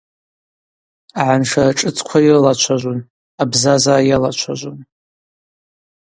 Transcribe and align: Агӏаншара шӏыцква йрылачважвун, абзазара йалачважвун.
Агӏаншара 1.21 1.71
шӏыцква 1.79 2.17
йрылачважвун, 2.25 2.99
абзазара 3.41 3.97
йалачважвун. 4.09 4.79